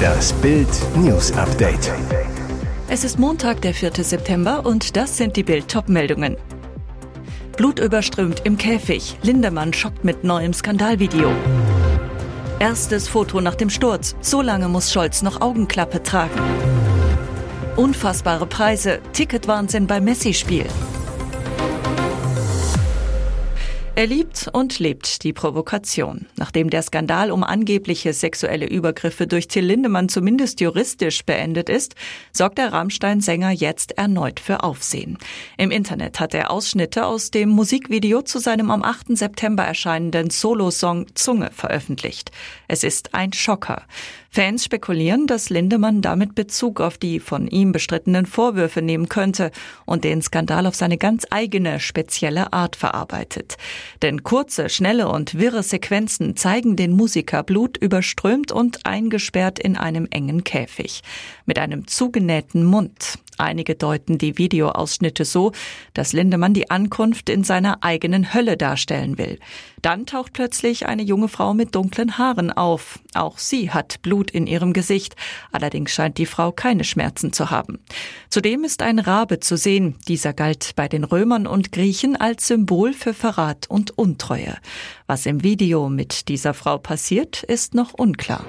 Das 0.00 0.32
Bild 0.34 0.68
News 0.96 1.32
Update. 1.32 1.92
Es 2.88 3.04
ist 3.04 3.18
Montag, 3.18 3.60
der 3.62 3.74
4. 3.74 3.92
September 4.02 4.64
und 4.64 4.96
das 4.96 5.16
sind 5.16 5.36
die 5.36 5.42
Bild 5.42 5.66
meldungen 5.88 6.36
Blutüberströmt 7.56 8.40
im 8.44 8.56
Käfig. 8.56 9.18
Lindemann 9.22 9.74
schockt 9.74 10.02
mit 10.02 10.24
neuem 10.24 10.54
Skandalvideo. 10.54 11.30
Erstes 12.58 13.06
Foto 13.06 13.40
nach 13.42 13.54
dem 13.54 13.68
Sturz. 13.68 14.16
So 14.22 14.40
lange 14.40 14.68
muss 14.68 14.90
Scholz 14.90 15.20
noch 15.20 15.42
Augenklappe 15.42 16.02
tragen. 16.02 16.40
Unfassbare 17.76 18.46
Preise. 18.46 19.00
Ticketwahnsinn 19.12 19.86
beim 19.86 20.04
Messi-Spiel. 20.04 20.66
Er 24.00 24.06
liebt 24.06 24.48
und 24.54 24.78
lebt 24.78 25.24
die 25.24 25.34
Provokation. 25.34 26.24
Nachdem 26.36 26.70
der 26.70 26.80
Skandal 26.80 27.30
um 27.30 27.44
angebliche 27.44 28.14
sexuelle 28.14 28.66
Übergriffe 28.66 29.26
durch 29.26 29.46
Till 29.46 29.66
Lindemann 29.66 30.08
zumindest 30.08 30.62
juristisch 30.62 31.22
beendet 31.26 31.68
ist, 31.68 31.96
sorgt 32.32 32.56
der 32.56 32.72
Rammstein-Sänger 32.72 33.50
jetzt 33.50 33.98
erneut 33.98 34.40
für 34.40 34.62
Aufsehen. 34.62 35.18
Im 35.58 35.70
Internet 35.70 36.18
hat 36.18 36.32
er 36.32 36.50
Ausschnitte 36.50 37.04
aus 37.04 37.30
dem 37.30 37.50
Musikvideo 37.50 38.22
zu 38.22 38.38
seinem 38.38 38.70
am 38.70 38.84
8. 38.84 39.18
September 39.18 39.64
erscheinenden 39.64 40.30
Solosong 40.30 41.14
Zunge 41.14 41.50
veröffentlicht. 41.52 42.30
Es 42.68 42.84
ist 42.84 43.12
ein 43.12 43.34
Schocker. 43.34 43.82
Fans 44.32 44.64
spekulieren, 44.64 45.26
dass 45.26 45.50
Lindemann 45.50 46.02
damit 46.02 46.36
Bezug 46.36 46.80
auf 46.80 46.98
die 46.98 47.18
von 47.18 47.48
ihm 47.48 47.72
bestrittenen 47.72 48.26
Vorwürfe 48.26 48.80
nehmen 48.80 49.08
könnte 49.08 49.50
und 49.86 50.04
den 50.04 50.22
Skandal 50.22 50.66
auf 50.66 50.76
seine 50.76 50.98
ganz 50.98 51.26
eigene, 51.30 51.80
spezielle 51.80 52.52
Art 52.52 52.76
verarbeitet. 52.76 53.56
Denn 54.02 54.22
kurze, 54.22 54.68
schnelle 54.68 55.08
und 55.08 55.38
wirre 55.38 55.62
Sequenzen 55.62 56.36
zeigen 56.36 56.76
den 56.76 56.92
Musiker 56.92 57.42
blutüberströmt 57.42 58.52
und 58.52 58.86
eingesperrt 58.86 59.58
in 59.58 59.76
einem 59.76 60.06
engen 60.10 60.44
Käfig. 60.44 61.02
Mit 61.46 61.58
einem 61.58 61.86
zugenähten 61.86 62.64
Mund. 62.64 63.18
Einige 63.40 63.74
deuten 63.74 64.18
die 64.18 64.36
Videoausschnitte 64.36 65.24
so, 65.24 65.52
dass 65.94 66.12
Lindemann 66.12 66.52
die 66.52 66.70
Ankunft 66.70 67.30
in 67.30 67.42
seiner 67.42 67.82
eigenen 67.82 68.34
Hölle 68.34 68.58
darstellen 68.58 69.16
will. 69.16 69.38
Dann 69.80 70.04
taucht 70.04 70.34
plötzlich 70.34 70.86
eine 70.86 71.02
junge 71.02 71.28
Frau 71.28 71.54
mit 71.54 71.74
dunklen 71.74 72.18
Haaren 72.18 72.52
auf. 72.52 72.98
Auch 73.14 73.38
sie 73.38 73.70
hat 73.70 74.02
Blut 74.02 74.30
in 74.30 74.46
ihrem 74.46 74.74
Gesicht. 74.74 75.16
Allerdings 75.52 75.90
scheint 75.90 76.18
die 76.18 76.26
Frau 76.26 76.52
keine 76.52 76.84
Schmerzen 76.84 77.32
zu 77.32 77.50
haben. 77.50 77.78
Zudem 78.28 78.62
ist 78.64 78.82
ein 78.82 78.98
Rabe 78.98 79.40
zu 79.40 79.56
sehen. 79.56 79.96
Dieser 80.06 80.34
galt 80.34 80.72
bei 80.76 80.86
den 80.86 81.04
Römern 81.04 81.46
und 81.46 81.72
Griechen 81.72 82.16
als 82.16 82.46
Symbol 82.46 82.92
für 82.92 83.14
Verrat 83.14 83.70
und 83.70 83.96
Untreue. 83.96 84.56
Was 85.06 85.24
im 85.24 85.42
Video 85.42 85.88
mit 85.88 86.28
dieser 86.28 86.52
Frau 86.52 86.76
passiert, 86.76 87.42
ist 87.42 87.74
noch 87.74 87.94
unklar. 87.94 88.44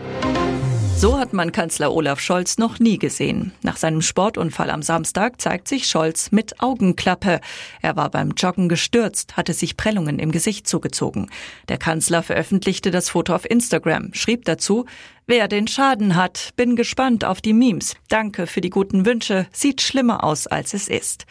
So 1.01 1.17
hat 1.17 1.33
man 1.33 1.51
Kanzler 1.51 1.95
Olaf 1.95 2.19
Scholz 2.19 2.59
noch 2.59 2.77
nie 2.77 2.99
gesehen. 2.99 3.53
Nach 3.63 3.75
seinem 3.75 4.03
Sportunfall 4.03 4.69
am 4.69 4.83
Samstag 4.83 5.41
zeigt 5.41 5.67
sich 5.67 5.87
Scholz 5.87 6.31
mit 6.31 6.61
Augenklappe. 6.61 7.41
Er 7.81 7.95
war 7.95 8.11
beim 8.11 8.33
Joggen 8.37 8.69
gestürzt, 8.69 9.35
hatte 9.35 9.53
sich 9.53 9.77
Prellungen 9.77 10.19
im 10.19 10.31
Gesicht 10.31 10.67
zugezogen. 10.67 11.31
Der 11.69 11.79
Kanzler 11.79 12.21
veröffentlichte 12.21 12.91
das 12.91 13.09
Foto 13.09 13.33
auf 13.33 13.49
Instagram, 13.49 14.13
schrieb 14.13 14.45
dazu, 14.45 14.85
Wer 15.27 15.47
den 15.47 15.67
Schaden 15.67 16.15
hat, 16.15 16.49
bin 16.55 16.75
gespannt 16.75 17.23
auf 17.23 17.41
die 17.41 17.53
Memes. 17.53 17.95
Danke 18.09 18.47
für 18.47 18.59
die 18.59 18.71
guten 18.71 19.05
Wünsche. 19.05 19.47
Sieht 19.51 19.81
schlimmer 19.81 20.23
aus, 20.23 20.47
als 20.47 20.73
es 20.73 20.87
ist. 20.87 21.25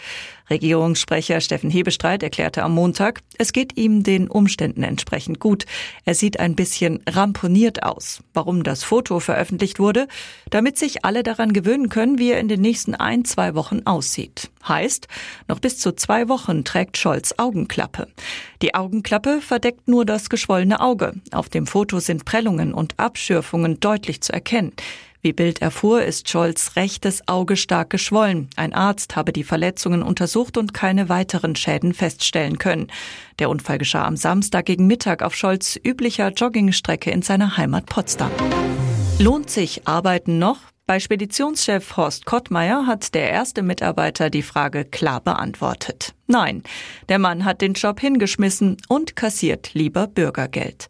Regierungssprecher 0.50 1.41
Steffen 1.41 1.70
Hebestreit 1.70 2.22
erklärte 2.22 2.64
am 2.64 2.74
Montag, 2.74 3.20
es 3.38 3.52
geht 3.52 3.77
ihm 3.77 4.02
den 4.02 4.28
Umständen 4.28 4.82
entsprechend 4.82 5.38
gut. 5.38 5.64
Er 6.05 6.14
sieht 6.14 6.41
ein 6.41 6.56
bisschen 6.56 7.02
ramponiert 7.08 7.84
aus. 7.84 8.22
Warum 8.34 8.64
das 8.64 8.82
Foto 8.82 9.20
veröffentlicht 9.20 9.78
wurde? 9.78 10.08
Damit 10.50 10.77
sich 10.77 11.04
alle 11.04 11.22
daran 11.22 11.52
gewöhnen 11.52 11.88
können, 11.88 12.19
wie 12.19 12.32
er 12.32 12.41
in 12.41 12.48
den 12.48 12.60
nächsten 12.60 12.97
ein, 12.97 13.25
zwei 13.25 13.54
Wochen 13.54 13.82
aussieht. 13.84 14.50
Heißt, 14.66 15.06
noch 15.48 15.60
bis 15.60 15.78
zu 15.78 15.93
zwei 15.93 16.28
Wochen 16.28 16.64
trägt 16.64 16.98
Scholz 16.98 17.34
Augenklappe. 17.38 18.09
Die 18.60 18.75
Augenklappe 18.75 19.41
verdeckt 19.41 19.88
nur 19.88 20.04
das 20.04 20.28
geschwollene 20.28 20.81
Auge. 20.81 21.14
Auf 21.31 21.48
dem 21.48 21.66
Foto 21.66 22.00
sind 22.00 22.25
Prellungen 22.25 22.75
und 22.75 22.98
Abschürfungen 22.98 23.79
deutlich 23.80 24.22
zu 24.22 24.32
erkennen. 24.32 24.72
Wie 25.22 25.34
Bild 25.34 25.60
erfuhr, 25.60 26.02
ist 26.02 26.30
Scholz 26.30 26.76
rechtes 26.76 27.28
Auge 27.28 27.56
stark 27.56 27.91
geschwollen. 27.91 28.48
Ein 28.56 28.72
Arzt 28.72 29.16
habe 29.16 29.32
die 29.32 29.44
Verletzungen 29.44 30.02
untersucht 30.02 30.56
und 30.56 30.72
keine 30.72 31.10
weiteren 31.10 31.56
Schäden 31.56 31.92
feststellen 31.92 32.56
können. 32.56 32.86
Der 33.38 33.50
Unfall 33.50 33.76
geschah 33.76 34.06
am 34.06 34.16
Samstag 34.16 34.64
gegen 34.64 34.86
Mittag 34.86 35.22
auf 35.22 35.34
Scholz 35.34 35.78
üblicher 35.84 36.32
Joggingstrecke 36.32 37.10
in 37.10 37.20
seiner 37.20 37.58
Heimat 37.58 37.84
Potsdam. 37.84 38.30
Lohnt 39.19 39.50
sich 39.50 39.86
Arbeiten 39.86 40.38
noch? 40.38 40.56
Bei 40.86 40.98
Speditionschef 40.98 41.98
Horst 41.98 42.24
Kottmeier 42.24 42.86
hat 42.86 43.14
der 43.14 43.30
erste 43.30 43.62
Mitarbeiter 43.62 44.30
die 44.30 44.42
Frage 44.42 44.86
klar 44.86 45.20
beantwortet. 45.20 46.14
Nein, 46.30 46.62
der 47.08 47.18
Mann 47.18 47.44
hat 47.44 47.60
den 47.60 47.72
Job 47.72 47.98
hingeschmissen 47.98 48.76
und 48.86 49.16
kassiert 49.16 49.74
lieber 49.74 50.06
Bürgergeld. 50.06 50.88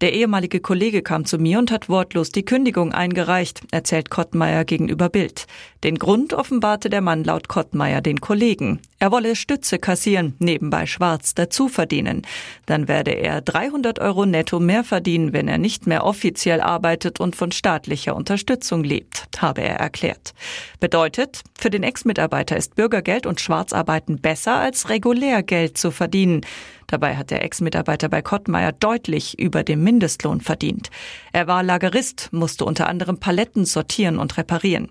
Der 0.00 0.14
ehemalige 0.14 0.60
Kollege 0.60 1.02
kam 1.02 1.26
zu 1.26 1.36
mir 1.36 1.58
und 1.58 1.70
hat 1.70 1.90
wortlos 1.90 2.30
die 2.30 2.44
Kündigung 2.44 2.92
eingereicht, 2.92 3.60
erzählt 3.70 4.08
Kottmeier 4.08 4.64
gegenüber 4.64 5.10
Bild. 5.10 5.46
Den 5.84 5.98
Grund 5.98 6.32
offenbarte 6.32 6.88
der 6.88 7.02
Mann 7.02 7.22
laut 7.22 7.48
Kottmeier 7.48 8.00
den 8.00 8.22
Kollegen. 8.22 8.80
Er 8.98 9.12
wolle 9.12 9.36
Stütze 9.36 9.78
kassieren, 9.78 10.36
nebenbei 10.38 10.86
schwarz 10.86 11.34
dazu 11.34 11.68
verdienen. 11.68 12.22
Dann 12.64 12.88
werde 12.88 13.10
er 13.10 13.42
300 13.42 13.98
Euro 13.98 14.24
netto 14.24 14.58
mehr 14.58 14.84
verdienen, 14.84 15.34
wenn 15.34 15.48
er 15.48 15.58
nicht 15.58 15.86
mehr 15.86 16.04
offiziell 16.04 16.62
arbeitet 16.62 17.20
und 17.20 17.36
von 17.36 17.52
staatlicher 17.52 18.16
Unterstützung 18.16 18.82
lebt, 18.84 19.28
habe 19.38 19.60
er 19.60 19.76
erklärt. 19.76 20.32
Bedeutet, 20.80 21.42
für 21.58 21.68
den 21.68 21.82
Ex-Mitarbeiter 21.82 22.56
ist 22.56 22.74
Bürgergeld 22.74 23.26
und 23.26 23.40
Schwarzarbeiten 23.40 24.18
besser 24.18 24.54
als 24.54 24.79
regulär 24.88 25.42
Geld 25.42 25.78
zu 25.78 25.90
verdienen. 25.90 26.40
Dabei 26.86 27.16
hat 27.16 27.30
der 27.30 27.44
Ex-Mitarbeiter 27.44 28.08
bei 28.08 28.22
Kottmeier 28.22 28.72
deutlich 28.72 29.38
über 29.38 29.62
dem 29.62 29.84
Mindestlohn 29.84 30.40
verdient. 30.40 30.90
Er 31.32 31.46
war 31.46 31.62
Lagerist, 31.62 32.30
musste 32.32 32.64
unter 32.64 32.88
anderem 32.88 33.18
Paletten 33.18 33.64
sortieren 33.64 34.18
und 34.18 34.36
reparieren. 34.36 34.88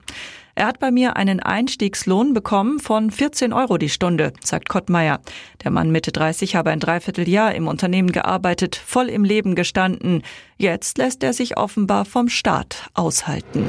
Er 0.55 0.67
hat 0.67 0.79
bei 0.79 0.91
mir 0.91 1.15
einen 1.15 1.39
Einstiegslohn 1.39 2.33
bekommen 2.33 2.79
von 2.79 3.11
14 3.11 3.53
Euro 3.53 3.77
die 3.77 3.87
Stunde, 3.87 4.33
sagt 4.43 4.67
Kottmeier. 4.67 5.21
Der 5.63 5.71
Mann 5.71 5.89
Mitte 5.89 6.11
30 6.11 6.55
habe 6.55 6.71
ein 6.71 6.81
Dreivierteljahr 6.81 7.55
im 7.55 7.67
Unternehmen 7.67 8.11
gearbeitet, 8.11 8.75
voll 8.75 9.07
im 9.07 9.23
Leben 9.23 9.55
gestanden. 9.55 10.21
Jetzt 10.57 10.97
lässt 10.97 11.23
er 11.23 11.31
sich 11.31 11.57
offenbar 11.57 12.03
vom 12.03 12.27
Staat 12.27 12.89
aushalten. 12.93 13.67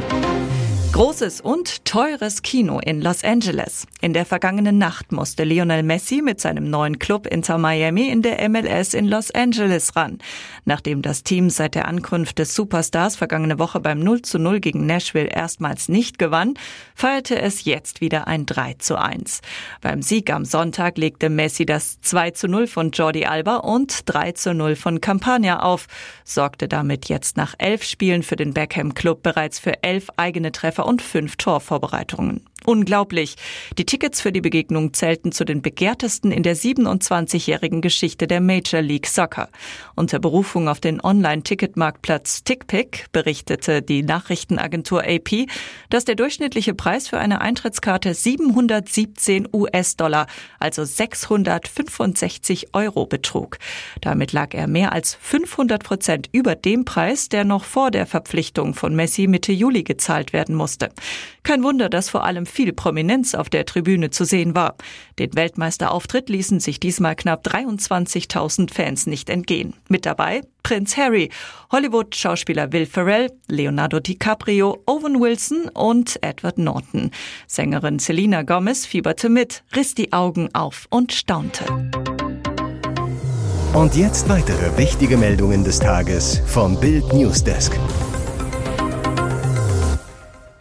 Großes 0.92 1.40
und 1.40 1.84
teures 1.84 2.42
Kino 2.42 2.80
in 2.80 3.00
Los 3.00 3.22
Angeles. 3.22 3.86
In 4.00 4.12
der 4.12 4.26
vergangenen 4.26 4.76
Nacht 4.76 5.12
musste 5.12 5.44
Lionel 5.44 5.84
Messi 5.84 6.20
mit 6.20 6.40
seinem 6.40 6.68
neuen 6.68 6.98
Club 6.98 7.28
Inter 7.28 7.58
Miami 7.58 8.08
in 8.08 8.22
der 8.22 8.46
MLS 8.48 8.92
in 8.92 9.06
Los 9.06 9.30
Angeles 9.30 9.94
ran. 9.94 10.18
Nachdem 10.64 11.00
das 11.00 11.22
Team 11.22 11.48
seit 11.48 11.76
der 11.76 11.86
Ankunft 11.86 12.40
des 12.40 12.54
Superstars 12.56 13.14
vergangene 13.14 13.60
Woche 13.60 13.78
beim 13.78 14.00
0 14.00 14.22
zu 14.22 14.38
0 14.38 14.58
gegen 14.58 14.84
Nashville 14.84 15.28
erstmals 15.28 15.88
nicht 15.88 16.18
gewann, 16.18 16.54
feierte 16.94 17.40
es 17.40 17.64
jetzt 17.64 18.00
wieder 18.00 18.26
ein 18.26 18.44
3 18.44 18.74
zu 18.74 18.98
1. 18.98 19.42
Beim 19.80 20.02
Sieg 20.02 20.30
am 20.30 20.44
Sonntag 20.44 20.98
legte 20.98 21.30
Messi 21.30 21.66
das 21.66 22.00
2 22.00 22.32
zu 22.32 22.48
0 22.48 22.66
von 22.66 22.90
Jordi 22.90 23.26
Alba 23.26 23.56
und 23.56 24.02
3 24.06 24.32
zu 24.32 24.54
0 24.54 24.74
von 24.74 25.00
Campagna 25.00 25.62
auf, 25.62 25.86
sorgte 26.24 26.66
damit 26.66 27.08
jetzt 27.08 27.36
nach 27.36 27.54
elf 27.58 27.84
Spielen 27.84 28.24
für 28.24 28.36
den 28.36 28.52
Beckham 28.54 28.92
Club 28.92 29.22
bereits 29.22 29.60
für 29.60 29.82
elf 29.82 30.08
eigene 30.16 30.50
Treffer 30.50 30.89
und 30.90 31.02
fünf 31.02 31.36
Torvorbereitungen. 31.36 32.40
Unglaublich. 32.66 33.36
Die 33.78 33.86
Tickets 33.86 34.20
für 34.20 34.32
die 34.32 34.42
Begegnung 34.42 34.92
zählten 34.92 35.32
zu 35.32 35.44
den 35.44 35.62
begehrtesten 35.62 36.30
in 36.30 36.42
der 36.42 36.56
27-jährigen 36.56 37.80
Geschichte 37.80 38.26
der 38.26 38.42
Major 38.42 38.82
League 38.82 39.06
Soccer. 39.06 39.48
Unter 39.96 40.18
Berufung 40.18 40.68
auf 40.68 40.78
den 40.78 41.00
Online-Ticketmarktplatz 41.00 42.44
TickPick 42.44 43.06
berichtete 43.12 43.80
die 43.80 44.02
Nachrichtenagentur 44.02 45.04
AP, 45.04 45.46
dass 45.88 46.04
der 46.04 46.16
durchschnittliche 46.16 46.74
Preis 46.74 47.08
für 47.08 47.18
eine 47.18 47.40
Eintrittskarte 47.40 48.12
717 48.12 49.48
US-Dollar, 49.52 50.26
also 50.58 50.84
665 50.84 52.74
Euro 52.74 53.06
betrug. 53.06 53.56
Damit 54.02 54.32
lag 54.32 54.52
er 54.52 54.66
mehr 54.66 54.92
als 54.92 55.14
500 55.14 55.82
Prozent 55.82 56.28
über 56.32 56.56
dem 56.56 56.84
Preis, 56.84 57.30
der 57.30 57.44
noch 57.44 57.64
vor 57.64 57.90
der 57.90 58.06
Verpflichtung 58.06 58.74
von 58.74 58.94
Messi 58.94 59.26
Mitte 59.28 59.52
Juli 59.52 59.82
gezahlt 59.82 60.34
werden 60.34 60.54
musste. 60.54 60.90
Kein 61.42 61.62
Wunder, 61.62 61.88
dass 61.88 62.10
vor 62.10 62.24
allem 62.24 62.46
viel 62.50 62.72
Prominenz 62.72 63.34
auf 63.34 63.48
der 63.48 63.66
Tribüne 63.66 64.10
zu 64.10 64.24
sehen 64.24 64.54
war. 64.54 64.74
Den 65.18 65.34
Weltmeisterauftritt 65.34 66.28
ließen 66.28 66.60
sich 66.60 66.80
diesmal 66.80 67.16
knapp 67.16 67.46
23.000 67.46 68.72
Fans 68.72 69.06
nicht 69.06 69.30
entgehen. 69.30 69.74
Mit 69.88 70.06
dabei 70.06 70.42
Prinz 70.62 70.96
Harry, 70.96 71.30
Hollywood-Schauspieler 71.72 72.72
Will 72.72 72.86
Ferrell, 72.86 73.30
Leonardo 73.48 74.00
DiCaprio, 74.00 74.82
Owen 74.86 75.20
Wilson 75.20 75.68
und 75.74 76.18
Edward 76.22 76.58
Norton. 76.58 77.10
Sängerin 77.46 77.98
Selena 77.98 78.42
Gomez 78.42 78.86
fieberte 78.86 79.28
mit, 79.28 79.62
riss 79.74 79.94
die 79.94 80.12
Augen 80.12 80.48
auf 80.54 80.86
und 80.90 81.12
staunte. 81.12 81.64
Und 83.72 83.94
jetzt 83.94 84.28
weitere 84.28 84.76
wichtige 84.76 85.16
Meldungen 85.16 85.62
des 85.62 85.78
Tages 85.78 86.42
vom 86.46 86.78
Bild 86.80 87.12
Newsdesk. 87.12 87.78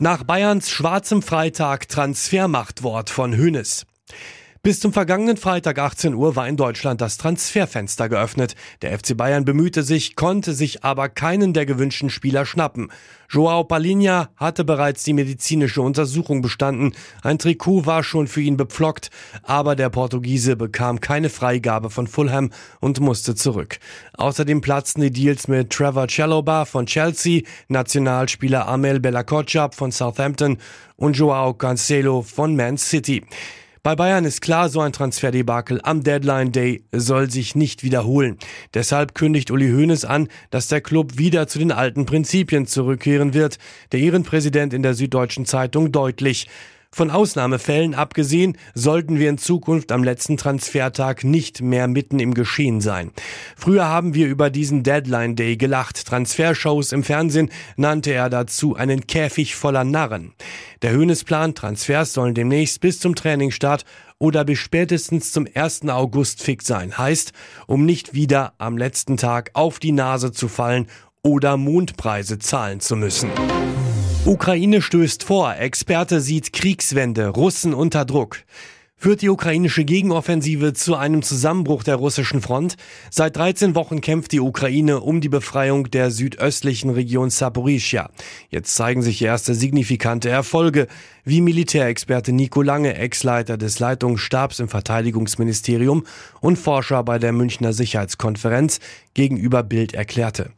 Nach 0.01 0.23
Bayerns 0.23 0.69
schwarzem 0.69 1.21
Freitag 1.21 1.89
Transfermachtwort 1.89 3.09
von 3.09 3.35
Hönes. 3.35 3.85
Bis 4.61 4.81
zum 4.81 4.91
vergangenen 4.91 5.37
Freitag 5.37 5.79
18 5.79 6.13
Uhr 6.13 6.35
war 6.35 6.45
in 6.45 6.57
Deutschland 6.57 6.99
das 6.99 7.15
Transferfenster 7.15 8.09
geöffnet. 8.09 8.55
Der 8.81 8.91
FC 8.97 9.15
Bayern 9.15 9.45
bemühte 9.45 9.83
sich, 9.83 10.17
konnte 10.17 10.53
sich 10.53 10.83
aber 10.83 11.07
keinen 11.07 11.53
der 11.53 11.65
gewünschten 11.65 12.09
Spieler 12.09 12.45
schnappen. 12.45 12.91
Joao 13.29 13.63
Palinha 13.63 14.27
hatte 14.35 14.65
bereits 14.65 15.03
die 15.03 15.13
medizinische 15.13 15.81
Untersuchung 15.81 16.41
bestanden. 16.41 16.91
Ein 17.21 17.39
Trikot 17.39 17.85
war 17.85 18.03
schon 18.03 18.27
für 18.27 18.41
ihn 18.41 18.57
bepflockt, 18.57 19.11
aber 19.43 19.77
der 19.77 19.89
Portugiese 19.89 20.57
bekam 20.57 20.99
keine 20.99 21.29
Freigabe 21.29 21.89
von 21.89 22.07
Fulham 22.07 22.51
und 22.81 22.99
musste 22.99 23.35
zurück. 23.35 23.79
Außerdem 24.17 24.59
platzten 24.59 24.99
die 24.99 25.11
Deals 25.11 25.47
mit 25.47 25.69
Trevor 25.69 26.07
Chalobah 26.07 26.65
von 26.65 26.85
Chelsea, 26.85 27.43
Nationalspieler 27.69 28.67
Amel 28.67 28.99
Bellacoccia 28.99 29.69
von 29.71 29.93
Southampton 29.93 30.57
und 30.97 31.15
Joao 31.15 31.53
Cancelo 31.53 32.23
von 32.23 32.57
Man 32.57 32.77
City. 32.77 33.23
Bei 33.81 33.95
Bayern 33.95 34.25
ist 34.25 34.41
klar, 34.41 34.67
so 34.67 34.81
ein 34.81 34.91
Transferdebakel 34.91 35.79
am 35.83 36.03
Deadline 36.03 36.51
Day 36.51 36.83
soll 36.91 37.31
sich 37.31 37.55
nicht 37.55 37.81
wiederholen. 37.81 38.37
Deshalb 38.73 39.15
kündigt 39.15 39.51
Uli 39.51 39.69
Hoeneß 39.71 40.03
an, 40.03 40.27
dass 40.49 40.67
der 40.67 40.81
Club 40.81 41.17
wieder 41.17 41.47
zu 41.47 41.59
den 41.59 41.71
alten 41.71 42.05
Prinzipien 42.05 42.67
zurückkehren 42.67 43.33
wird. 43.33 43.57
Der 43.93 44.01
Ehrenpräsident 44.01 44.73
in 44.73 44.83
der 44.83 44.95
Süddeutschen 44.95 45.45
Zeitung 45.45 45.93
deutlich. 45.93 46.47
Von 46.91 47.11
Ausnahmefällen 47.11 47.93
abgesehen, 47.93 48.57
sollten 48.73 49.19
wir 49.19 49.29
in 49.29 49.37
Zukunft 49.37 49.91
am 49.91 50.03
letzten 50.03 50.37
Transfertag 50.37 51.23
nicht 51.23 51.61
mehr 51.61 51.87
mitten 51.87 52.19
im 52.19 52.33
Geschehen 52.33 52.81
sein. 52.81 53.11
Früher 53.55 53.87
haben 53.87 54.15
wir 54.15 54.27
über 54.27 54.49
diesen 54.49 54.81
Deadline 54.81 55.35
Day 55.35 55.55
gelacht. 55.55 56.07
Transfershows 56.07 56.91
im 56.91 57.03
Fernsehen 57.03 57.51
nannte 57.77 58.11
er 58.11 58.29
dazu 58.29 58.75
einen 58.75 59.05
Käfig 59.05 59.55
voller 59.55 59.83
Narren. 59.83 60.33
Der 60.81 60.91
Höhnesplan 60.91 61.53
Transfers 61.53 62.13
sollen 62.13 62.33
demnächst 62.33 62.81
bis 62.81 62.99
zum 62.99 63.13
Trainingsstart 63.13 63.85
oder 64.17 64.43
bis 64.43 64.57
spätestens 64.57 65.31
zum 65.31 65.47
1. 65.53 65.87
August 65.89 66.41
fix 66.41 66.65
sein. 66.65 66.97
Heißt, 66.97 67.33
um 67.67 67.85
nicht 67.85 68.13
wieder 68.15 68.53
am 68.57 68.77
letzten 68.77 69.15
Tag 69.15 69.51
auf 69.53 69.77
die 69.77 69.91
Nase 69.91 70.31
zu 70.31 70.47
fallen 70.47 70.87
oder 71.21 71.55
Mondpreise 71.55 72.39
zahlen 72.39 72.79
zu 72.79 72.95
müssen. 72.95 73.29
Ukraine 74.29 74.83
stößt 74.83 75.23
vor, 75.23 75.55
Experte 75.55 76.21
sieht 76.21 76.53
Kriegswende, 76.53 77.29
Russen 77.29 77.73
unter 77.73 78.05
Druck. 78.05 78.37
Führt 78.95 79.23
die 79.23 79.29
ukrainische 79.29 79.83
Gegenoffensive 79.85 80.73
zu 80.73 80.95
einem 80.95 81.23
Zusammenbruch 81.23 81.81
der 81.81 81.95
russischen 81.95 82.39
Front? 82.39 82.75
Seit 83.09 83.37
13 83.37 83.73
Wochen 83.73 84.01
kämpft 84.01 84.31
die 84.31 84.39
Ukraine 84.39 84.99
um 84.99 85.19
die 85.19 85.29
Befreiung 85.29 85.89
der 85.89 86.11
südöstlichen 86.11 86.91
Region 86.91 87.31
Saporischia. 87.31 88.11
Jetzt 88.51 88.75
zeigen 88.75 89.01
sich 89.01 89.19
erste 89.19 89.55
signifikante 89.55 90.29
Erfolge, 90.29 90.85
wie 91.23 91.41
Militärexperte 91.41 92.31
Nico 92.31 92.61
Lange, 92.61 92.97
Ex-Leiter 92.97 93.57
des 93.57 93.79
Leitungsstabs 93.79 94.59
im 94.59 94.69
Verteidigungsministerium 94.69 96.05
und 96.39 96.59
Forscher 96.59 97.03
bei 97.03 97.17
der 97.17 97.33
Münchner 97.33 97.73
Sicherheitskonferenz 97.73 98.79
gegenüber 99.15 99.63
Bild 99.63 99.95
erklärte. 99.95 100.51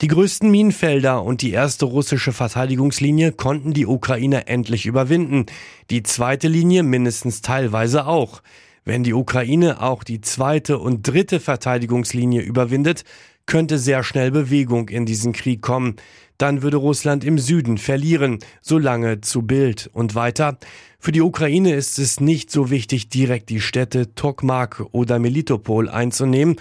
Die 0.00 0.08
größten 0.08 0.50
Minenfelder 0.50 1.22
und 1.22 1.42
die 1.42 1.50
erste 1.50 1.84
russische 1.84 2.32
Verteidigungslinie 2.32 3.32
konnten 3.32 3.74
die 3.74 3.84
Ukrainer 3.84 4.48
endlich 4.48 4.86
überwinden. 4.86 5.44
Die 5.90 6.02
zweite 6.02 6.48
Linie 6.48 6.82
mindestens 6.82 7.42
teilweise 7.42 8.06
auch. 8.06 8.40
Wenn 8.86 9.04
die 9.04 9.12
Ukraine 9.12 9.82
auch 9.82 10.02
die 10.02 10.22
zweite 10.22 10.78
und 10.78 11.06
dritte 11.06 11.38
Verteidigungslinie 11.38 12.40
überwindet, 12.40 13.04
könnte 13.44 13.78
sehr 13.78 14.02
schnell 14.02 14.30
Bewegung 14.30 14.88
in 14.88 15.04
diesen 15.04 15.34
Krieg 15.34 15.60
kommen. 15.60 15.96
Dann 16.38 16.62
würde 16.62 16.78
Russland 16.78 17.22
im 17.22 17.38
Süden 17.38 17.76
verlieren, 17.76 18.38
solange 18.62 19.20
zu 19.20 19.42
Bild 19.42 19.90
und 19.92 20.14
weiter. 20.14 20.56
Für 20.98 21.12
die 21.12 21.20
Ukraine 21.20 21.74
ist 21.74 21.98
es 21.98 22.20
nicht 22.20 22.50
so 22.50 22.70
wichtig, 22.70 23.10
direkt 23.10 23.50
die 23.50 23.60
Städte 23.60 24.14
Tokmak 24.14 24.82
oder 24.92 25.18
Melitopol 25.18 25.90
einzunehmen 25.90 26.56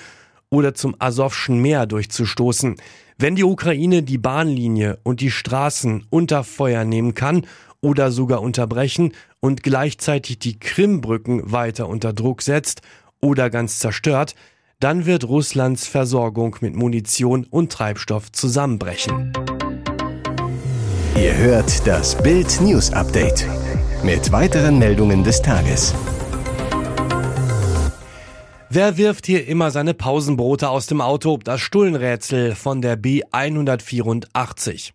oder 0.50 0.74
zum 0.74 0.96
Asowschen 1.00 1.62
Meer 1.62 1.86
durchzustoßen. 1.86 2.76
Wenn 3.22 3.36
die 3.36 3.44
Ukraine 3.44 4.02
die 4.02 4.18
Bahnlinie 4.18 4.98
und 5.04 5.20
die 5.20 5.30
Straßen 5.30 6.06
unter 6.10 6.46
Feuer 6.46 6.86
nehmen 6.86 7.16
kann 7.16 7.46
oder 7.82 8.12
sogar 8.12 8.42
unterbrechen 8.42 9.12
und 9.42 9.62
gleichzeitig 9.62 10.40
die 10.40 10.58
Krimbrücken 10.58 11.52
weiter 11.52 11.90
unter 11.90 12.14
Druck 12.14 12.42
setzt 12.42 12.82
oder 13.20 13.50
ganz 13.50 13.80
zerstört, 13.80 14.36
dann 14.80 15.06
wird 15.06 15.26
Russlands 15.26 15.86
Versorgung 15.86 16.56
mit 16.62 16.78
Munition 16.78 17.46
und 17.50 17.74
Treibstoff 17.74 18.32
zusammenbrechen. 18.32 19.34
Ihr 21.18 21.36
hört 21.36 21.86
das 21.86 22.16
Bild 22.24 22.62
News 22.62 22.94
Update 22.94 23.46
mit 24.02 24.32
weiteren 24.32 24.80
Meldungen 24.80 25.26
des 25.26 25.42
Tages. 25.42 25.94
Wer 28.72 28.98
wirft 28.98 29.26
hier 29.26 29.48
immer 29.48 29.72
seine 29.72 29.96
Pausenbrote 29.96 30.70
aus 30.70 30.86
dem 30.86 31.02
Auto? 31.02 31.40
Das 31.44 31.60
Stullenrätsel 31.60 32.54
von 32.54 32.84
der 32.84 33.02
B184. 33.02 34.92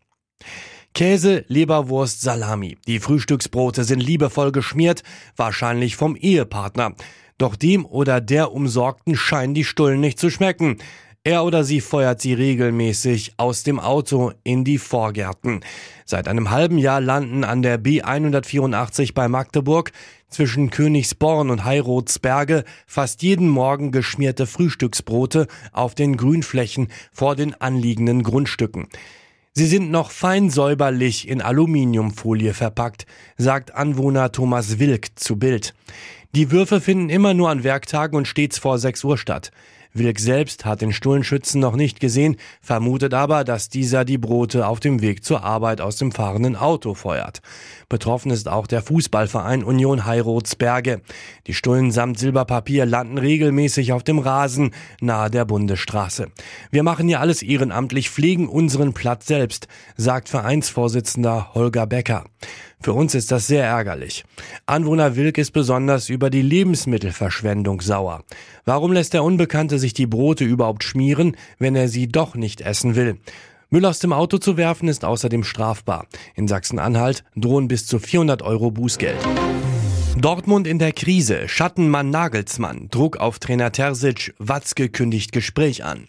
Käse, 0.95 1.45
Leberwurst, 1.49 2.21
Salami. 2.21 2.79
Die 2.87 3.01
Frühstücksbrote 3.01 3.83
sind 3.83 3.99
liebevoll 3.99 4.53
geschmiert, 4.53 5.03
wahrscheinlich 5.35 5.97
vom 5.97 6.15
Ehepartner. 6.15 6.95
Doch 7.37 7.57
dem 7.57 7.85
oder 7.85 8.21
der 8.21 8.53
Umsorgten 8.53 9.17
scheinen 9.17 9.55
die 9.55 9.65
Stullen 9.65 9.99
nicht 9.99 10.21
zu 10.21 10.31
schmecken. 10.31 10.79
Er 11.27 11.47
oder 11.47 11.65
sie 11.65 11.81
feuert 11.81 12.21
sie 12.21 12.35
regelmäßig 12.35 13.33
aus 13.39 13.63
dem 13.63 13.81
Auto 13.81 14.33
in 14.43 14.63
die 14.63 14.77
Vorgärten. 14.77 15.61
Seit 16.05 16.29
einem 16.29 16.51
halben 16.51 16.77
Jahr 16.77 17.01
landen 17.01 17.45
an 17.45 17.63
der 17.63 17.83
B184 17.83 19.15
bei 19.15 19.27
Magdeburg 19.27 19.93
zwischen 20.29 20.69
Königsborn 20.69 21.49
und 21.49 21.65
Heirotsberge 21.65 22.65
fast 22.87 23.23
jeden 23.23 23.49
Morgen 23.49 23.91
geschmierte 23.91 24.47
Frühstücksbrote 24.47 25.47
auf 25.73 25.95
den 25.95 26.19
Grünflächen 26.19 26.89
vor 27.11 27.37
den 27.37 27.55
anliegenden 27.59 28.23
Grundstücken. 28.23 28.89
Sie 29.55 29.67
sind 29.67 29.91
noch 29.91 30.11
fein 30.11 30.51
säuberlich 30.51 31.27
in 31.27 31.41
Aluminiumfolie 31.41 32.53
verpackt, 32.53 33.07
sagt 33.39 33.75
Anwohner 33.75 34.31
Thomas 34.31 34.79
Wilk 34.79 35.19
zu 35.19 35.37
Bild. 35.37 35.73
Die 36.35 36.51
Würfe 36.51 36.83
finden 36.83 37.09
immer 37.09 37.33
nur 37.33 37.49
an 37.49 37.65
Werktagen 37.65 38.15
und 38.15 38.29
stets 38.29 38.59
vor 38.59 38.79
6 38.79 39.05
Uhr 39.05 39.17
statt. 39.17 39.53
Wilk 39.97 40.19
selbst 40.19 40.65
hat 40.65 40.83
den 40.83 40.93
Stullenschützen 40.93 41.61
noch 41.61 41.77
nicht 41.77 42.01
gesehen, 42.01 42.37
vermutet 42.61 43.15
aber, 43.15 43.45
dass 43.45 43.69
dieser 43.69 44.05
die 44.05 44.19
Brote 44.19 44.67
auf 44.67 44.81
dem 44.81 45.01
Weg 45.01 45.25
zur 45.25 45.45
Arbeit 45.45 45.81
aus 45.81 45.97
dem 45.97 46.11
fahrenden 46.11 46.57
Auto 46.57 46.95
feuert. 46.95 47.43
Betroffen 47.89 48.33
ist 48.33 48.49
auch 48.49 48.67
der 48.67 48.83
Fußballverein 48.83 49.63
Union 49.63 50.05
Heirotsberge. 50.05 51.01
Die 51.47 51.55
Stullen 51.55 51.93
samt 51.93 52.19
Silberpapier 52.19 52.87
landen 52.87 53.19
regelmäßig 53.19 53.93
auf 53.93 54.03
dem 54.03 54.19
Rasen 54.19 54.73
nahe 55.01 55.31
der 55.31 55.45
Bundesstraße. 55.45 56.27
Wir 56.73 56.83
machen 56.83 57.07
hier 57.07 57.21
alles 57.21 57.43
ehrenamtlich, 57.43 58.11
pflegen 58.11 58.49
unseren 58.49 58.95
Platz 58.95 59.27
selbst, 59.27 59.69
sagt 59.97 60.29
Vereinsvorsitzender 60.29 61.55
Holger 61.55 61.87
Becker. 61.87 62.25
Für 62.85 62.93
uns 62.93 63.15
ist 63.15 63.33
das 63.33 63.47
sehr 63.47 63.65
ärgerlich. 63.65 64.27
Anwohner 64.67 65.17
Wilk 65.17 65.39
ist 65.39 65.53
besonders 65.53 66.11
über 66.11 66.29
die 66.29 66.43
Lebensmittelverschwendung 66.43 67.81
sauer. 67.81 68.25
Warum 68.67 68.93
lässt 68.93 69.15
der 69.15 69.25
Unbekannte 69.25 69.79
sich 69.79 69.95
die 69.95 70.07
Brote 70.07 70.45
überhaupt 70.45 70.85
schmieren, 70.85 71.35
wenn 71.59 71.77
er 71.77 71.89
sie 71.89 72.09
doch 72.09 72.35
nicht 72.35 72.61
essen 72.61 72.95
will? 72.95 73.17
Müll 73.71 73.87
aus 73.87 74.01
dem 74.01 74.13
Auto 74.13 74.37
zu 74.37 74.59
werfen 74.59 74.89
ist 74.89 75.07
außerdem 75.07 75.45
strafbar. 75.45 76.05
In 76.35 76.47
Sachsen-Anhalt 76.47 77.25
drohen 77.35 77.69
bis 77.69 77.87
zu 77.87 77.99
400 77.99 78.43
Euro 78.43 78.71
Bußgeld. 78.71 79.17
Dortmund 80.19 80.67
in 80.67 80.79
der 80.79 80.93
Krise, 80.93 81.49
Schattenmann 81.49 82.11
Nagelsmann, 82.11 82.89
Druck 82.91 83.17
auf 83.17 83.39
Trainer 83.39 83.73
Terzic, 83.73 84.35
Watzke 84.39 84.91
kündigt 84.91 85.33
Gespräch 85.33 85.85
an. 85.85 86.07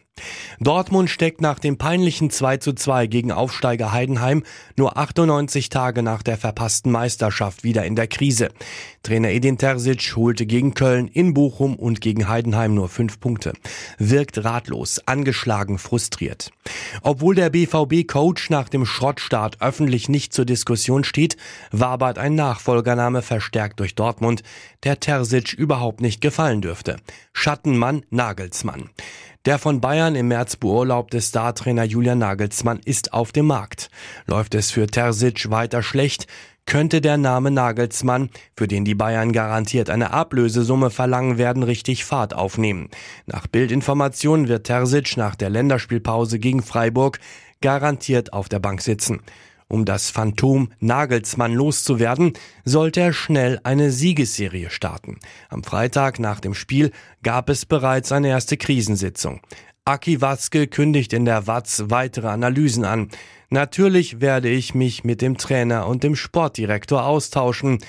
Dortmund 0.60 1.10
steckt 1.10 1.42
nach 1.42 1.60
dem 1.60 1.78
peinlichen 1.78 2.30
2 2.30 2.58
zu 2.58 2.74
2 2.74 3.08
gegen 3.08 3.32
Aufsteiger 3.32 3.92
Heidenheim 3.92 4.44
nur 4.78 4.98
98 4.98 5.70
Tage 5.70 6.02
nach 6.02 6.24
der 6.24 6.38
verpassten 6.38 6.92
Meisterschaft 6.92 7.64
wieder 7.64 7.86
in 7.86 7.96
der 7.96 8.08
Krise. 8.08 8.50
Trainer 9.04 9.30
Edin 9.30 9.58
Terzic 9.58 10.16
holte 10.16 10.46
gegen 10.46 10.74
Köln, 10.74 11.08
in 11.08 11.34
Bochum 11.34 11.76
und 11.76 12.02
gegen 12.02 12.28
Heidenheim 12.28 12.74
nur 12.74 12.90
fünf 12.90 13.20
Punkte. 13.20 13.54
Wirkt 13.98 14.44
ratlos, 14.44 15.02
angeschlagen, 15.06 15.78
frustriert. 15.78 16.52
Obwohl 17.02 17.36
der 17.36 17.50
BVB-Coach 17.50 18.50
nach 18.50 18.70
dem 18.70 18.86
Schrottstart 18.86 19.62
öffentlich 19.62 20.10
nicht 20.10 20.34
zur 20.34 20.46
Diskussion 20.46 21.04
steht, 21.04 21.38
wabert 21.72 22.18
ein 22.18 22.36
Nachfolgername 22.36 23.22
verstärkt 23.22 23.80
durch 23.80 23.96
Dortmund, 23.96 24.42
der 24.84 25.00
Terzic 25.00 25.54
überhaupt 25.54 26.02
nicht 26.02 26.22
gefallen 26.22 26.62
dürfte. 26.62 26.98
Schattenmann 27.34 28.04
Nagelsmann. 28.10 28.90
Der 29.46 29.60
von 29.60 29.80
Bayern 29.80 30.16
im 30.16 30.30
März 30.30 30.56
beurlaubte 30.56 31.22
Startrainer 31.22 31.84
Julian 31.84 32.18
Nagelsmann 32.18 32.80
ist 32.84 33.14
auf 33.14 33.32
dem 33.32 33.46
Markt. 33.46 33.92
Läuft 34.26 34.56
es 34.56 34.72
für 34.72 34.88
Terzic 34.88 35.52
weiter 35.52 35.84
schlecht, 35.84 36.26
könnte 36.66 37.00
der 37.00 37.18
Name 37.18 37.52
Nagelsmann, 37.52 38.32
für 38.58 38.68
den 38.68 38.86
die 38.86 38.96
Bayern 38.96 39.34
garantiert 39.34 39.92
eine 39.92 40.12
Ablösesumme 40.12 40.90
verlangen 40.90 41.38
werden, 41.38 41.62
richtig 41.62 42.06
Fahrt 42.06 42.34
aufnehmen. 42.34 42.90
Nach 43.28 43.46
Bildinformationen 43.46 44.48
wird 44.48 44.66
Terzic 44.66 45.16
nach 45.16 45.36
der 45.36 45.52
Länderspielpause 45.52 46.40
gegen 46.40 46.64
Freiburg 46.64 47.20
garantiert 47.62 48.34
auf 48.34 48.50
der 48.50 48.60
Bank 48.60 48.82
sitzen. 48.82 49.22
Um 49.68 49.86
das 49.86 50.12
Phantom 50.12 50.72
Nagelsmann 50.80 51.54
loszuwerden, 51.54 52.34
sollte 52.64 53.02
er 53.02 53.14
schnell 53.14 53.60
eine 53.64 53.92
Siegesserie 53.92 54.70
starten. 54.70 55.20
Am 55.50 55.64
Freitag 55.64 56.20
nach 56.20 56.40
dem 56.40 56.54
Spiel 56.54 56.92
gab 57.24 57.50
es 57.50 57.66
bereits 57.66 58.12
eine 58.12 58.30
erste 58.30 58.58
Krisensitzung. 58.58 59.42
Aki 59.86 60.22
Watzke 60.22 60.68
kündigt 60.68 61.14
in 61.14 61.26
der 61.26 61.48
Watz 61.48 61.84
weitere 61.88 62.28
Analysen 62.28 62.86
an. 62.86 63.10
Natürlich 63.50 64.22
werde 64.22 64.50
ich 64.50 64.74
mich 64.74 65.04
mit 65.04 65.22
dem 65.22 65.38
Trainer 65.38 65.88
und 65.88 66.04
dem 66.04 66.16
Sportdirektor 66.16 67.06
austauschen. 67.06 67.80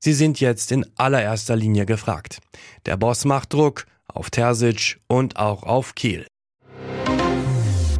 Sie 0.00 0.12
sind 0.12 0.40
jetzt 0.40 0.72
in 0.72 0.84
allererster 0.96 1.56
Linie 1.56 1.86
gefragt. 1.86 2.40
Der 2.86 2.96
Boss 2.96 3.24
macht 3.24 3.52
Druck 3.52 3.86
auf 4.06 4.30
Terzic 4.30 5.00
und 5.06 5.36
auch 5.36 5.62
auf 5.62 5.94
Kiel. 5.94 6.26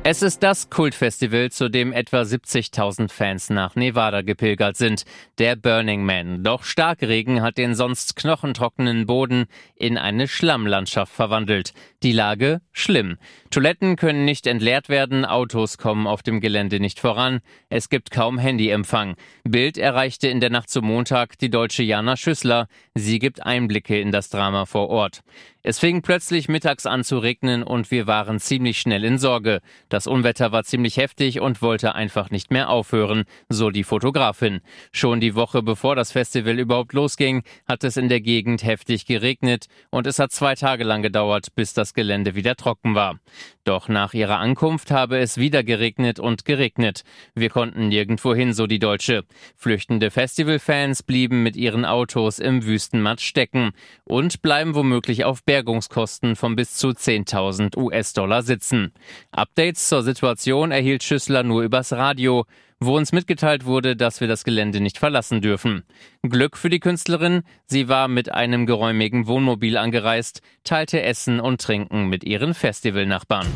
Es 0.06 0.20
ist 0.20 0.42
das 0.42 0.68
Kultfestival, 0.68 1.50
zu 1.50 1.70
dem 1.70 1.90
etwa 1.94 2.20
70.000 2.20 3.10
Fans 3.10 3.48
nach 3.48 3.74
Nevada 3.74 4.20
gepilgert 4.20 4.76
sind, 4.76 5.04
der 5.38 5.56
Burning 5.56 6.04
Man. 6.04 6.44
Doch 6.44 6.62
Starkregen 6.62 7.40
hat 7.40 7.56
den 7.56 7.74
sonst 7.74 8.14
knochentrockenen 8.14 9.06
Boden 9.06 9.46
in 9.74 9.96
eine 9.96 10.28
Schlammlandschaft 10.28 11.10
verwandelt. 11.10 11.72
Die 12.02 12.12
Lage 12.12 12.60
schlimm. 12.70 13.16
Toiletten 13.48 13.96
können 13.96 14.26
nicht 14.26 14.46
entleert 14.46 14.90
werden, 14.90 15.24
Autos 15.24 15.78
kommen 15.78 16.06
auf 16.06 16.22
dem 16.22 16.42
Gelände 16.42 16.80
nicht 16.80 17.00
voran, 17.00 17.40
es 17.70 17.88
gibt 17.88 18.10
kaum 18.10 18.36
Handyempfang. 18.36 19.16
Bild 19.44 19.78
erreichte 19.78 20.28
in 20.28 20.40
der 20.40 20.50
Nacht 20.50 20.68
zum 20.68 20.84
Montag 20.84 21.38
die 21.38 21.48
deutsche 21.48 21.82
Jana 21.82 22.18
Schüssler. 22.18 22.68
Sie 22.94 23.18
gibt 23.18 23.46
Einblicke 23.46 23.98
in 23.98 24.12
das 24.12 24.28
Drama 24.28 24.66
vor 24.66 24.90
Ort. 24.90 25.22
Es 25.66 25.78
fing 25.78 26.02
plötzlich 26.02 26.50
mittags 26.50 26.84
an 26.84 27.04
zu 27.04 27.16
regnen 27.16 27.62
und 27.62 27.90
wir 27.90 28.06
waren 28.06 28.38
ziemlich 28.38 28.78
schnell 28.78 29.02
in 29.02 29.16
Sorge. 29.16 29.62
Das 29.88 30.06
Unwetter 30.06 30.52
war 30.52 30.62
ziemlich 30.62 30.98
heftig 30.98 31.40
und 31.40 31.62
wollte 31.62 31.94
einfach 31.94 32.28
nicht 32.28 32.50
mehr 32.50 32.68
aufhören, 32.68 33.24
so 33.48 33.70
die 33.70 33.82
Fotografin. 33.82 34.60
Schon 34.92 35.20
die 35.20 35.34
Woche 35.34 35.62
bevor 35.62 35.96
das 35.96 36.12
Festival 36.12 36.58
überhaupt 36.58 36.92
losging, 36.92 37.44
hat 37.66 37.82
es 37.82 37.96
in 37.96 38.10
der 38.10 38.20
Gegend 38.20 38.62
heftig 38.62 39.06
geregnet 39.06 39.68
und 39.88 40.06
es 40.06 40.18
hat 40.18 40.32
zwei 40.32 40.54
Tage 40.54 40.84
lang 40.84 41.00
gedauert, 41.00 41.54
bis 41.54 41.72
das 41.72 41.94
Gelände 41.94 42.34
wieder 42.34 42.56
trocken 42.56 42.94
war. 42.94 43.18
Doch 43.64 43.88
nach 43.88 44.12
ihrer 44.12 44.40
Ankunft 44.40 44.90
habe 44.90 45.16
es 45.16 45.38
wieder 45.38 45.64
geregnet 45.64 46.20
und 46.20 46.44
geregnet. 46.44 47.04
Wir 47.34 47.48
konnten 47.48 47.88
nirgendwo 47.88 48.34
hin, 48.34 48.52
so 48.52 48.66
die 48.66 48.78
Deutsche. 48.78 49.24
Flüchtende 49.56 50.10
Festivalfans 50.10 51.02
blieben 51.02 51.42
mit 51.42 51.56
ihren 51.56 51.86
Autos 51.86 52.38
im 52.38 52.66
Wüstenmatt 52.66 53.22
stecken 53.22 53.70
und 54.04 54.42
bleiben 54.42 54.74
womöglich 54.74 55.24
auf 55.24 55.42
Bergungskosten 55.54 56.34
von 56.34 56.56
bis 56.56 56.74
zu 56.74 56.88
10.000 56.88 57.76
US-Dollar 57.76 58.42
sitzen. 58.42 58.92
Updates 59.30 59.88
zur 59.88 60.02
Situation 60.02 60.72
erhielt 60.72 61.04
Schüssler 61.04 61.44
nur 61.44 61.62
übers 61.62 61.92
Radio, 61.92 62.44
wo 62.80 62.96
uns 62.96 63.12
mitgeteilt 63.12 63.64
wurde, 63.64 63.94
dass 63.94 64.20
wir 64.20 64.26
das 64.26 64.42
Gelände 64.42 64.80
nicht 64.80 64.98
verlassen 64.98 65.42
dürfen. 65.42 65.84
Glück 66.22 66.56
für 66.56 66.70
die 66.70 66.80
Künstlerin, 66.80 67.44
sie 67.66 67.88
war 67.88 68.08
mit 68.08 68.32
einem 68.32 68.66
geräumigen 68.66 69.28
Wohnmobil 69.28 69.76
angereist, 69.76 70.40
teilte 70.64 71.02
Essen 71.02 71.38
und 71.38 71.60
Trinken 71.60 72.08
mit 72.08 72.24
ihren 72.24 72.52
Festivalnachbarn. 72.52 73.46